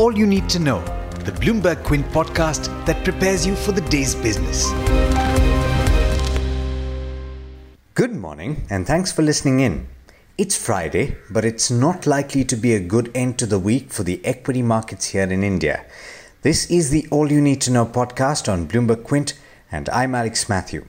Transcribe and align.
all 0.00 0.16
you 0.16 0.26
need 0.26 0.48
to 0.48 0.58
know, 0.58 0.80
the 1.26 1.32
Bloomberg 1.32 1.84
Quint 1.84 2.06
podcast 2.06 2.68
that 2.86 3.04
prepares 3.04 3.46
you 3.46 3.54
for 3.54 3.72
the 3.72 3.82
day's 3.82 4.14
business. 4.14 4.70
Good 7.92 8.14
morning, 8.14 8.66
and 8.70 8.86
thanks 8.86 9.12
for 9.12 9.20
listening 9.20 9.60
in. 9.60 9.86
It's 10.38 10.56
Friday, 10.56 11.18
but 11.30 11.44
it's 11.44 11.70
not 11.70 12.06
likely 12.06 12.44
to 12.46 12.56
be 12.56 12.72
a 12.72 12.80
good 12.80 13.10
end 13.14 13.38
to 13.40 13.46
the 13.46 13.58
week 13.58 13.92
for 13.92 14.02
the 14.02 14.24
equity 14.24 14.62
markets 14.62 15.08
here 15.08 15.24
in 15.30 15.44
India. 15.44 15.84
This 16.40 16.70
is 16.70 16.88
the 16.88 17.06
All 17.10 17.30
You 17.30 17.42
Need 17.42 17.60
to 17.60 17.70
Know 17.70 17.84
podcast 17.84 18.50
on 18.50 18.68
Bloomberg 18.68 19.04
Quint, 19.04 19.34
and 19.70 19.90
I'm 19.90 20.14
Alex 20.14 20.48
Matthew. 20.48 20.86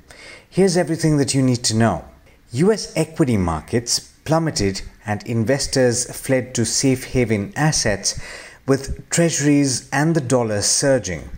Here's 0.49 0.77
everything 0.77 1.17
that 1.17 1.33
you 1.33 1.41
need 1.41 1.65
to 1.65 1.75
know. 1.75 2.05
US 2.53 2.95
equity 2.95 3.35
markets 3.35 3.99
plummeted 4.23 4.83
and 5.05 5.21
investors 5.27 6.09
fled 6.15 6.55
to 6.55 6.63
safe 6.63 7.11
haven 7.11 7.51
assets 7.57 8.17
with 8.67 9.09
treasuries 9.09 9.89
and 9.91 10.15
the 10.15 10.21
dollar 10.21 10.61
surging. 10.61 11.29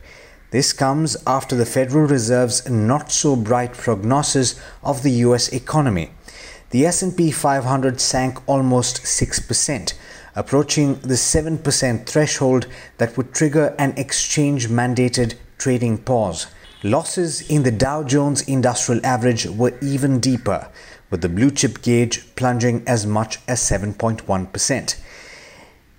This 0.52 0.72
comes 0.72 1.18
after 1.26 1.56
the 1.56 1.66
Federal 1.66 2.06
Reserve's 2.06 2.70
not 2.70 3.12
so 3.12 3.36
bright 3.36 3.74
prognosis 3.74 4.60
of 4.84 5.02
the 5.02 5.10
US 5.28 5.50
economy. 5.50 6.12
The 6.70 6.86
S&P 6.86 7.32
500 7.32 8.00
sank 8.00 8.38
almost 8.48 9.02
6%, 9.04 9.94
approaching 10.36 10.96
the 10.96 11.16
7% 11.16 12.06
threshold 12.06 12.68
that 12.98 13.16
would 13.18 13.34
trigger 13.34 13.76
an 13.80 13.94
exchange 13.98 14.68
mandated 14.70 15.36
trading 15.58 15.98
pause. 15.98 16.48
Losses 16.84 17.50
in 17.50 17.64
the 17.64 17.72
Dow 17.72 18.04
Jones 18.04 18.42
Industrial 18.42 19.04
Average 19.06 19.46
were 19.48 19.78
even 19.82 20.20
deeper, 20.20 20.68
with 21.10 21.22
the 21.22 21.30
blue 21.30 21.50
chip 21.50 21.82
gauge 21.82 22.36
plunging 22.36 22.84
as 22.86 23.06
much 23.06 23.40
as 23.48 23.62
7.1%. 23.62 24.96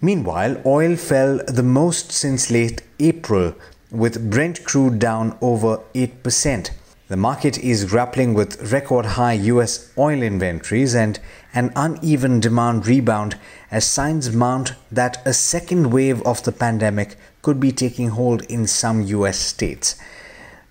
Meanwhile, 0.04 0.60
oil 0.66 0.96
fell 0.96 1.40
the 1.48 1.62
most 1.62 2.12
since 2.12 2.50
late 2.50 2.82
April, 3.00 3.54
with 3.90 4.30
Brent 4.30 4.62
crude 4.62 4.98
down 4.98 5.38
over 5.41 5.78
8%. 5.94 6.70
The 7.08 7.16
market 7.16 7.56
is 7.56 7.86
grappling 7.86 8.34
with 8.34 8.70
record 8.70 9.06
high 9.16 9.38
US 9.55 9.91
oil 9.97 10.20
inventories 10.20 10.94
and 10.94 11.19
an 11.55 11.72
uneven 11.75 12.38
demand 12.38 12.86
rebound 12.86 13.38
as 13.70 13.86
signs 13.86 14.30
mount 14.30 14.75
that 14.92 15.22
a 15.25 15.32
second 15.32 15.91
wave 15.91 16.20
of 16.27 16.42
the 16.42 16.52
pandemic 16.52 17.16
could 17.41 17.58
be 17.58 17.72
taking 17.72 18.10
hold 18.10 18.42
in 18.42 18.66
some 18.66 19.00
US 19.00 19.38
states. 19.38 19.97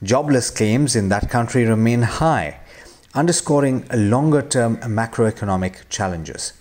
Jobless 0.04 0.52
claims 0.52 0.96
in 0.96 1.10
that 1.10 1.32
country 1.32 1.66
remain 1.66 2.04
high, 2.04 2.60
underscoring 3.16 3.88
longer 3.92 4.44
term 4.44 4.78
macroeconomic 4.78 5.90
challenges. 5.90 6.54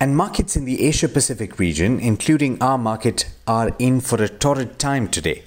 And 0.00 0.16
markets 0.16 0.56
in 0.56 0.64
the 0.64 0.82
Asia 0.84 1.08
Pacific 1.08 1.58
region, 1.58 2.00
including 2.00 2.60
our 2.60 2.78
market, 2.78 3.26
are 3.46 3.74
in 3.78 4.00
for 4.00 4.22
a 4.22 4.28
torrid 4.28 4.78
time 4.78 5.08
today. 5.08 5.44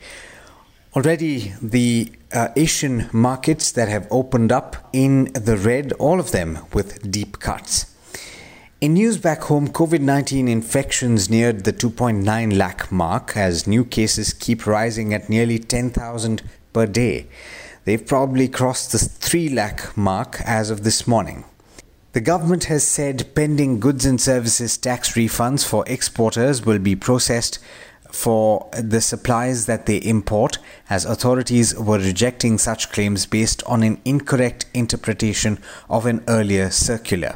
Already, 0.96 1.54
the 1.62 2.12
uh, 2.32 2.48
Asian 2.56 3.10
markets 3.12 3.72
that 3.74 3.88
have 3.88 4.08
opened 4.10 4.52
up 4.52 4.90
in 4.94 5.26
the 5.34 5.58
red, 5.58 5.94
all 5.94 6.20
of 6.20 6.32
them 6.32 6.60
with 6.74 7.12
deep 7.12 7.40
cuts. 7.40 7.94
In 8.80 8.94
news 8.94 9.18
back 9.18 9.42
home, 9.44 9.68
COVID 9.68 10.02
19 10.02 10.48
infections 10.48 11.30
neared 11.30 11.64
the 11.64 11.74
2.9 11.74 12.56
lakh 12.56 12.92
mark 12.92 13.36
as 13.36 13.68
new 13.68 13.84
cases 13.84 14.34
keep 14.34 14.66
rising 14.66 15.14
at 15.14 15.30
nearly 15.30 15.60
10,000 15.60 16.42
per 16.74 16.86
day. 16.86 17.28
They've 17.86 18.06
probably 18.06 18.48
crossed 18.48 18.92
the 18.92 19.00
3 19.00 19.50
lakh 19.50 19.98
mark 19.98 20.42
as 20.46 20.70
of 20.70 20.84
this 20.84 21.08
morning. 21.08 21.46
The 22.18 22.22
government 22.22 22.64
has 22.64 22.84
said 22.84 23.28
pending 23.36 23.80
goods 23.80 24.04
and 24.04 24.20
services 24.20 24.76
tax 24.76 25.14
refunds 25.14 25.64
for 25.64 25.84
exporters 25.86 26.66
will 26.66 26.80
be 26.80 26.96
processed 26.96 27.60
for 28.12 28.70
the 28.72 29.02
supplies 29.02 29.66
that 29.66 29.86
they 29.86 29.98
import, 29.98 30.58
as 30.90 31.06
authorities 31.06 31.76
were 31.76 32.00
rejecting 32.00 32.58
such 32.58 32.92
claims 32.92 33.26
based 33.26 33.62
on 33.64 33.84
an 33.84 34.00
incorrect 34.06 34.66
interpretation 34.74 35.60
of 35.90 36.06
an 36.06 36.24
earlier 36.28 36.70
circular. 36.70 37.34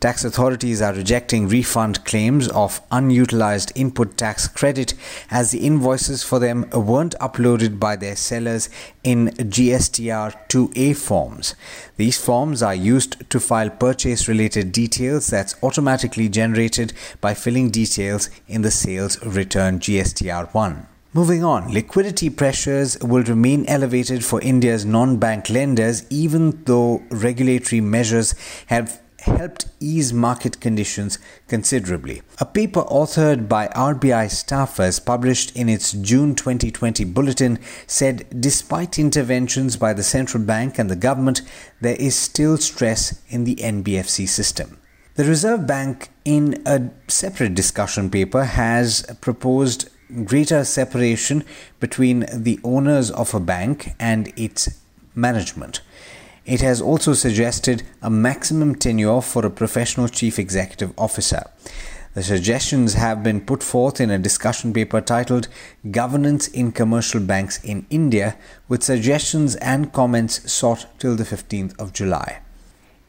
Tax 0.00 0.24
authorities 0.24 0.82
are 0.82 0.92
rejecting 0.92 1.48
refund 1.48 2.04
claims 2.04 2.48
of 2.48 2.80
unutilized 2.90 3.72
input 3.74 4.16
tax 4.16 4.48
credit 4.48 4.94
as 5.30 5.50
the 5.50 5.64
invoices 5.64 6.22
for 6.22 6.38
them 6.38 6.68
weren't 6.72 7.14
uploaded 7.20 7.78
by 7.78 7.94
their 7.94 8.16
sellers 8.16 8.68
in 9.04 9.28
GSTR 9.28 10.34
2A 10.48 10.96
forms. 10.96 11.54
These 11.96 12.22
forms 12.22 12.62
are 12.62 12.74
used 12.74 13.28
to 13.30 13.40
file 13.40 13.70
purchase 13.70 14.28
related 14.28 14.72
details 14.72 15.28
that's 15.28 15.54
automatically 15.62 16.28
generated 16.28 16.92
by 17.20 17.34
filling 17.34 17.70
details 17.70 18.28
in 18.46 18.62
the 18.62 18.70
sales 18.70 19.24
return 19.24 19.78
GSTR 19.78 20.07
1. 20.52 20.86
Moving 21.14 21.42
on, 21.42 21.72
liquidity 21.72 22.30
pressures 22.30 22.98
will 23.00 23.22
remain 23.22 23.64
elevated 23.66 24.24
for 24.24 24.40
India's 24.40 24.84
non 24.84 25.16
bank 25.16 25.48
lenders 25.48 26.04
even 26.10 26.62
though 26.64 27.02
regulatory 27.10 27.80
measures 27.80 28.34
have 28.66 29.00
helped 29.20 29.66
ease 29.80 30.12
market 30.12 30.60
conditions 30.60 31.18
considerably. 31.48 32.22
A 32.38 32.44
paper 32.44 32.82
authored 32.82 33.48
by 33.48 33.68
RBI 33.68 34.26
staffers 34.26 35.04
published 35.04 35.54
in 35.56 35.68
its 35.68 35.92
June 35.92 36.34
2020 36.34 37.04
bulletin 37.04 37.58
said 37.86 38.26
despite 38.40 38.98
interventions 38.98 39.76
by 39.76 39.92
the 39.92 40.02
central 40.02 40.42
bank 40.42 40.78
and 40.78 40.90
the 40.90 40.96
government, 40.96 41.42
there 41.80 41.96
is 41.96 42.14
still 42.14 42.56
stress 42.56 43.20
in 43.28 43.44
the 43.44 43.56
NBFC 43.56 44.28
system. 44.28 44.78
The 45.14 45.24
Reserve 45.24 45.66
Bank, 45.66 46.10
in 46.24 46.62
a 46.64 46.90
separate 47.08 47.56
discussion 47.56 48.08
paper, 48.08 48.44
has 48.44 49.04
proposed 49.20 49.88
greater 50.24 50.64
separation 50.64 51.44
between 51.80 52.26
the 52.32 52.58
owners 52.64 53.10
of 53.10 53.34
a 53.34 53.40
bank 53.40 53.94
and 53.98 54.32
its 54.36 54.68
management. 55.14 55.80
It 56.46 56.60
has 56.62 56.80
also 56.80 57.12
suggested 57.12 57.82
a 58.00 58.08
maximum 58.08 58.74
tenure 58.74 59.20
for 59.20 59.44
a 59.44 59.50
professional 59.50 60.08
chief 60.08 60.38
executive 60.38 60.92
officer. 60.96 61.44
The 62.14 62.22
suggestions 62.22 62.94
have 62.94 63.22
been 63.22 63.42
put 63.42 63.62
forth 63.62 64.00
in 64.00 64.10
a 64.10 64.18
discussion 64.18 64.72
paper 64.72 65.00
titled 65.00 65.48
Governance 65.90 66.48
in 66.48 66.72
Commercial 66.72 67.20
Banks 67.20 67.62
in 67.62 67.86
India, 67.90 68.36
with 68.66 68.82
suggestions 68.82 69.56
and 69.56 69.92
comments 69.92 70.50
sought 70.50 70.86
till 70.98 71.16
the 71.16 71.24
15th 71.24 71.78
of 71.78 71.92
July. 71.92 72.40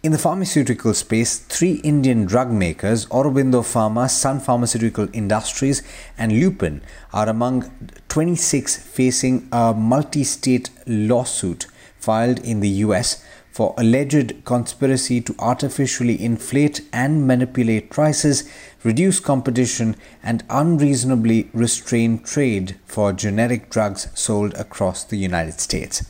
In 0.02 0.14
the 0.14 0.18
pharmaceutical 0.18 0.94
space, 0.94 1.40
three 1.40 1.82
Indian 1.84 2.24
drug 2.24 2.50
makers, 2.50 3.06
Aurobindo 3.08 3.62
Pharma, 3.62 4.10
Sun 4.10 4.40
Pharmaceutical 4.40 5.10
Industries, 5.12 5.84
and 6.18 6.40
Lupin, 6.40 6.82
are 7.12 7.28
among 7.28 7.70
26 8.08 8.78
facing 8.78 9.50
a 9.52 9.74
multi 9.74 10.24
state 10.24 10.70
lawsuit 10.88 11.68
filed 11.98 12.40
in 12.40 12.62
the 12.62 12.70
US 12.88 13.22
for 13.52 13.76
alleged 13.78 14.46
conspiracy 14.46 15.20
to 15.20 15.36
artificially 15.38 16.24
inflate 16.24 16.80
and 16.94 17.28
manipulate 17.28 17.90
prices, 17.90 18.50
reduce 18.86 19.20
competition, 19.20 19.98
and 20.24 20.46
unreasonably 20.50 21.50
restrain 21.52 22.20
trade 22.20 22.78
for 22.86 23.12
generic 23.12 23.70
drugs 23.70 24.08
sold 24.14 24.54
across 24.54 25.04
the 25.04 25.18
United 25.18 25.60
States. 25.60 26.06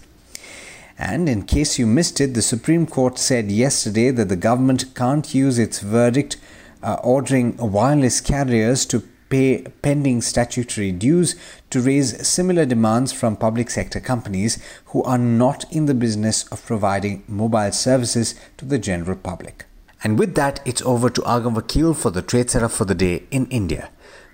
And 0.99 1.29
in 1.29 1.43
case 1.43 1.79
you 1.79 1.87
missed 1.87 2.19
it, 2.19 2.33
the 2.33 2.41
Supreme 2.41 2.85
Court 2.85 3.17
said 3.17 3.49
yesterday 3.49 4.11
that 4.11 4.27
the 4.27 4.35
government 4.35 4.93
can't 4.95 5.33
use 5.33 5.57
its 5.57 5.79
verdict 5.79 6.35
uh, 6.83 6.97
ordering 7.01 7.55
wireless 7.55 8.19
carriers 8.19 8.85
to 8.87 9.07
pay 9.29 9.61
pending 9.81 10.21
statutory 10.21 10.91
dues 10.91 11.35
to 11.69 11.79
raise 11.79 12.27
similar 12.27 12.65
demands 12.65 13.13
from 13.13 13.37
public 13.37 13.69
sector 13.69 14.01
companies 14.01 14.61
who 14.87 15.01
are 15.03 15.17
not 15.17 15.71
in 15.71 15.85
the 15.85 15.93
business 15.93 16.45
of 16.47 16.65
providing 16.65 17.23
mobile 17.27 17.71
services 17.71 18.35
to 18.57 18.65
the 18.65 18.79
general 18.79 19.15
public. 19.15 19.65
And 20.03 20.19
with 20.19 20.35
that, 20.35 20.59
it's 20.65 20.81
over 20.81 21.09
to 21.11 21.21
Agam 21.21 21.55
Vakil 21.55 21.95
for 21.95 22.09
the 22.11 22.21
trade 22.21 22.49
setup 22.49 22.71
for 22.71 22.83
the 22.85 22.95
day 22.95 23.23
in 23.31 23.45
India. 23.47 23.89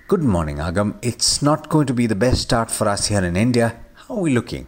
Good 0.08 0.24
morning, 0.24 0.58
Agam. 0.58 0.98
It's 1.04 1.44
not 1.44 1.70
going 1.70 1.86
to 1.88 1.94
be 1.94 2.08
the 2.08 2.16
best 2.16 2.42
start 2.42 2.72
for 2.72 2.88
us 2.88 3.08
here 3.08 3.24
in 3.24 3.36
India. 3.36 3.76
How 4.08 4.16
are 4.16 4.22
we 4.22 4.34
looking? 4.34 4.68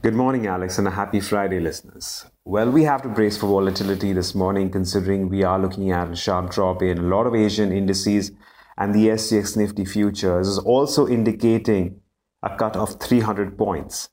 Good 0.00 0.14
morning, 0.14 0.46
Alex, 0.46 0.78
and 0.78 0.86
a 0.86 0.92
happy 0.92 1.18
Friday, 1.18 1.58
listeners. 1.58 2.24
Well, 2.44 2.70
we 2.70 2.84
have 2.84 3.02
to 3.02 3.08
brace 3.08 3.36
for 3.36 3.48
volatility 3.48 4.12
this 4.12 4.32
morning 4.32 4.70
considering 4.70 5.28
we 5.28 5.42
are 5.42 5.58
looking 5.58 5.90
at 5.90 6.12
a 6.12 6.14
sharp 6.14 6.52
drop 6.52 6.82
in 6.82 6.98
a 6.98 7.02
lot 7.02 7.26
of 7.26 7.34
Asian 7.34 7.72
indices 7.72 8.30
and 8.76 8.94
the 8.94 9.08
SGX 9.08 9.56
Nifty 9.56 9.84
futures 9.84 10.46
is 10.46 10.58
also 10.60 11.08
indicating 11.08 12.00
a 12.44 12.56
cut 12.56 12.76
of 12.76 13.00
300 13.00 13.58
points. 13.58 14.10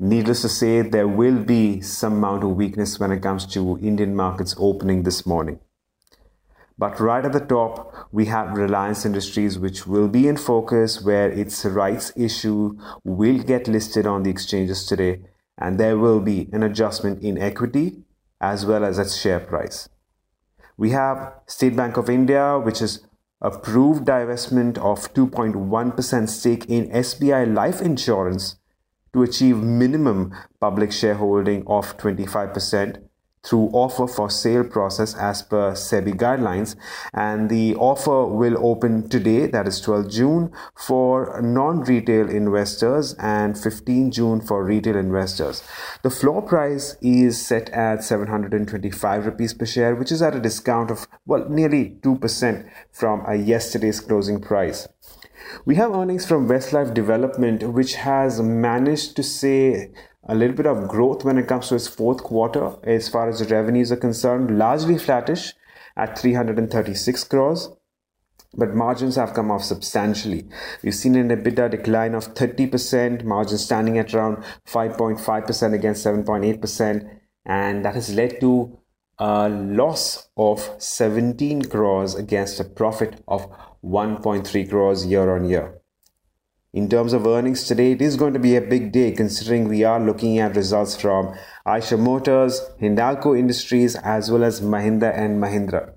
Needless 0.00 0.42
to 0.42 0.48
say, 0.48 0.82
there 0.82 1.06
will 1.06 1.38
be 1.38 1.80
some 1.82 2.14
amount 2.14 2.42
of 2.42 2.56
weakness 2.56 2.98
when 2.98 3.12
it 3.12 3.22
comes 3.22 3.46
to 3.54 3.78
Indian 3.78 4.16
markets 4.16 4.56
opening 4.58 5.04
this 5.04 5.24
morning. 5.24 5.60
But 6.78 7.00
right 7.00 7.24
at 7.24 7.32
the 7.32 7.40
top, 7.40 8.08
we 8.12 8.26
have 8.26 8.56
Reliance 8.56 9.06
Industries, 9.06 9.58
which 9.58 9.86
will 9.86 10.08
be 10.08 10.28
in 10.28 10.36
focus, 10.36 11.02
where 11.02 11.30
its 11.30 11.64
rights 11.64 12.12
issue 12.16 12.78
will 13.02 13.38
get 13.38 13.66
listed 13.66 14.06
on 14.06 14.22
the 14.22 14.30
exchanges 14.30 14.84
today, 14.84 15.22
and 15.56 15.80
there 15.80 15.96
will 15.96 16.20
be 16.20 16.50
an 16.52 16.62
adjustment 16.62 17.22
in 17.22 17.38
equity 17.38 18.02
as 18.40 18.66
well 18.66 18.84
as 18.84 18.98
its 18.98 19.16
share 19.16 19.40
price. 19.40 19.88
We 20.76 20.90
have 20.90 21.32
State 21.46 21.74
Bank 21.74 21.96
of 21.96 22.10
India, 22.10 22.58
which 22.58 22.82
is 22.82 23.06
approved 23.40 24.04
divestment 24.04 24.76
of 24.76 25.12
2.1% 25.14 26.28
stake 26.28 26.66
in 26.66 26.90
SBI 26.90 27.54
Life 27.54 27.80
Insurance 27.80 28.56
to 29.14 29.22
achieve 29.22 29.56
minimum 29.56 30.34
public 30.60 30.92
shareholding 30.92 31.66
of 31.66 31.96
25% 31.96 33.02
through 33.46 33.70
offer 33.72 34.06
for 34.06 34.28
sale 34.28 34.64
process 34.64 35.14
as 35.14 35.42
per 35.42 35.72
SEBI 35.72 36.14
guidelines. 36.14 36.76
And 37.14 37.48
the 37.48 37.74
offer 37.76 38.26
will 38.26 38.56
open 38.64 39.08
today, 39.08 39.46
that 39.46 39.68
is 39.68 39.80
12 39.80 40.10
June, 40.10 40.52
for 40.74 41.40
non 41.40 41.80
retail 41.80 42.28
investors 42.28 43.14
and 43.14 43.56
15 43.56 44.10
June 44.10 44.40
for 44.40 44.64
retail 44.64 44.96
investors. 44.96 45.62
The 46.02 46.10
floor 46.10 46.42
price 46.42 46.96
is 47.00 47.44
set 47.44 47.70
at 47.70 48.02
725 48.02 49.26
rupees 49.26 49.54
per 49.54 49.66
share, 49.66 49.94
which 49.94 50.10
is 50.10 50.22
at 50.22 50.34
a 50.34 50.40
discount 50.40 50.90
of, 50.90 51.06
well, 51.24 51.48
nearly 51.48 51.96
2% 52.02 52.70
from 52.92 53.24
yesterday's 53.44 54.00
closing 54.00 54.40
price. 54.40 54.88
We 55.64 55.76
have 55.76 55.94
earnings 55.94 56.26
from 56.26 56.48
Westlife 56.48 56.94
Development, 56.94 57.62
which 57.72 57.94
has 57.94 58.40
managed 58.40 59.16
to 59.16 59.22
say 59.22 59.92
a 60.28 60.34
little 60.34 60.56
bit 60.56 60.66
of 60.66 60.88
growth 60.88 61.24
when 61.24 61.38
it 61.38 61.46
comes 61.46 61.68
to 61.68 61.76
its 61.76 61.88
fourth 61.88 62.22
quarter 62.22 62.76
as 62.82 63.08
far 63.08 63.28
as 63.28 63.38
the 63.38 63.54
revenues 63.54 63.92
are 63.92 63.96
concerned, 63.96 64.58
largely 64.58 64.98
flattish 64.98 65.54
at 65.96 66.18
336 66.18 67.24
crores. 67.24 67.70
But 68.54 68.74
margins 68.74 69.16
have 69.16 69.34
come 69.34 69.50
off 69.50 69.62
substantially. 69.64 70.48
We've 70.82 70.94
seen 70.94 71.14
an 71.16 71.28
EBITDA 71.28 71.70
decline 71.70 72.14
of 72.14 72.34
30%, 72.34 73.22
margins 73.24 73.64
standing 73.64 73.98
at 73.98 74.14
around 74.14 74.42
5.5% 74.66 75.74
against 75.74 76.06
7.8%, 76.06 77.18
and 77.44 77.84
that 77.84 77.94
has 77.94 78.14
led 78.14 78.40
to 78.40 78.78
a 79.18 79.48
loss 79.48 80.28
of 80.36 80.70
17 80.78 81.64
crores 81.66 82.14
against 82.14 82.60
a 82.60 82.64
profit 82.64 83.22
of 83.28 83.46
1.3 83.84 84.68
crores 84.68 85.06
year 85.06 85.34
on 85.34 85.48
year. 85.48 85.80
In 86.72 86.90
terms 86.90 87.14
of 87.14 87.26
earnings 87.26 87.64
today, 87.64 87.92
it 87.92 88.02
is 88.02 88.16
going 88.16 88.34
to 88.34 88.38
be 88.38 88.54
a 88.54 88.60
big 88.60 88.92
day 88.92 89.10
considering 89.10 89.66
we 89.66 89.82
are 89.82 89.98
looking 89.98 90.38
at 90.38 90.56
results 90.56 91.00
from 91.00 91.34
Eicher 91.66 91.98
Motors, 91.98 92.60
Hindalco 92.80 93.38
Industries, 93.38 93.96
as 93.96 94.30
well 94.30 94.44
as 94.44 94.60
Mahindra 94.60 95.16
and 95.16 95.42
Mahindra. 95.42 95.94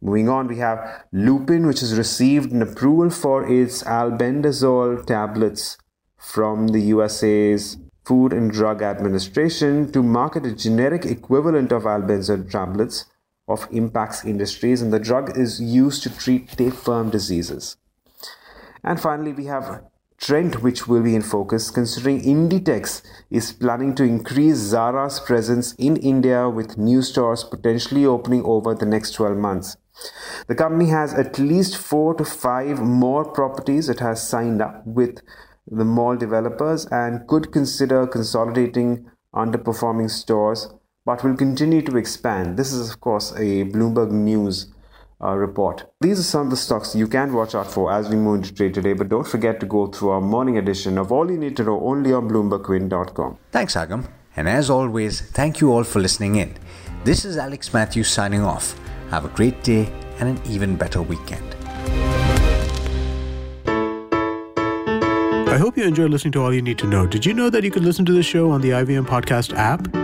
Moving 0.00 0.28
on, 0.28 0.48
we 0.48 0.58
have 0.58 1.04
Lupin, 1.12 1.66
which 1.66 1.80
has 1.80 1.96
received 1.96 2.50
an 2.50 2.60
approval 2.60 3.08
for 3.08 3.48
its 3.48 3.84
albendazole 3.84 5.06
tablets 5.06 5.78
from 6.18 6.68
the 6.68 6.80
USA's 6.80 7.76
Food 8.04 8.32
and 8.32 8.50
Drug 8.50 8.82
Administration 8.82 9.90
to 9.92 10.02
market 10.02 10.44
a 10.44 10.54
generic 10.54 11.06
equivalent 11.06 11.72
of 11.72 11.84
albendazole 11.84 12.50
tablets 12.50 13.06
of 13.46 13.68
Impax 13.70 14.24
Industries, 14.24 14.80
and 14.80 14.92
the 14.92 14.98
drug 14.98 15.36
is 15.36 15.60
used 15.60 16.02
to 16.02 16.16
treat 16.16 16.48
tapeworm 16.48 17.10
diseases. 17.10 17.76
And 18.82 19.00
finally, 19.00 19.32
we 19.32 19.46
have 19.46 19.84
Trent, 20.18 20.62
which 20.62 20.86
will 20.86 21.02
be 21.02 21.14
in 21.14 21.22
focus, 21.22 21.70
considering 21.70 22.22
Inditex 22.22 23.02
is 23.30 23.52
planning 23.52 23.94
to 23.96 24.04
increase 24.04 24.56
Zara's 24.56 25.20
presence 25.20 25.74
in 25.74 25.96
India 25.96 26.48
with 26.48 26.78
new 26.78 27.02
stores 27.02 27.44
potentially 27.44 28.06
opening 28.06 28.42
over 28.44 28.74
the 28.74 28.86
next 28.86 29.10
12 29.12 29.36
months. 29.36 29.76
The 30.46 30.54
company 30.54 30.90
has 30.90 31.12
at 31.14 31.38
least 31.38 31.76
four 31.76 32.14
to 32.14 32.24
five 32.24 32.80
more 32.80 33.24
properties 33.24 33.88
it 33.88 34.00
has 34.00 34.26
signed 34.26 34.62
up 34.62 34.86
with 34.86 35.20
the 35.70 35.84
mall 35.84 36.16
developers 36.16 36.86
and 36.86 37.26
could 37.26 37.52
consider 37.52 38.06
consolidating 38.06 39.10
underperforming 39.34 40.10
stores 40.10 40.68
but 41.04 41.22
will 41.22 41.36
continue 41.36 41.82
to 41.82 41.96
expand. 41.96 42.56
This 42.56 42.72
is, 42.72 42.90
of 42.90 43.00
course, 43.00 43.32
a 43.32 43.64
Bloomberg 43.64 44.10
News 44.10 44.68
uh, 45.22 45.34
report. 45.34 45.84
These 46.00 46.18
are 46.18 46.22
some 46.22 46.42
of 46.42 46.50
the 46.50 46.56
stocks 46.56 46.94
you 46.94 47.06
can 47.06 47.32
watch 47.32 47.54
out 47.54 47.70
for 47.70 47.92
as 47.92 48.08
we 48.08 48.16
move 48.16 48.36
into 48.36 48.54
trade 48.54 48.74
today, 48.74 48.94
but 48.94 49.08
don't 49.08 49.26
forget 49.26 49.60
to 49.60 49.66
go 49.66 49.86
through 49.86 50.10
our 50.10 50.20
morning 50.20 50.58
edition 50.58 50.98
of 50.98 51.12
All 51.12 51.30
You 51.30 51.38
Need 51.38 51.56
to 51.58 51.64
Know 51.64 51.80
only 51.80 52.12
on 52.12 52.28
BloombergQuint.com. 52.28 53.38
Thanks, 53.52 53.74
Agam. 53.74 54.08
And 54.36 54.48
as 54.48 54.70
always, 54.70 55.20
thank 55.20 55.60
you 55.60 55.72
all 55.72 55.84
for 55.84 56.00
listening 56.00 56.36
in. 56.36 56.56
This 57.04 57.24
is 57.24 57.36
Alex 57.36 57.72
Matthews 57.72 58.08
signing 58.08 58.42
off. 58.42 58.78
Have 59.10 59.24
a 59.24 59.28
great 59.28 59.62
day 59.62 59.92
and 60.18 60.28
an 60.28 60.40
even 60.46 60.76
better 60.76 61.02
weekend. 61.02 61.54
I 65.46 65.58
hope 65.58 65.76
you 65.76 65.84
enjoyed 65.84 66.10
listening 66.10 66.32
to 66.32 66.42
All 66.42 66.52
You 66.52 66.62
Need 66.62 66.78
to 66.78 66.86
Know. 66.88 67.06
Did 67.06 67.24
you 67.24 67.32
know 67.32 67.48
that 67.48 67.62
you 67.62 67.70
can 67.70 67.84
listen 67.84 68.04
to 68.06 68.12
the 68.12 68.24
show 68.24 68.50
on 68.50 68.60
the 68.60 68.70
IVM 68.70 69.06
Podcast 69.06 69.54
app? 69.56 70.03